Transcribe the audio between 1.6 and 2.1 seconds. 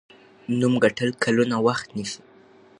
وخت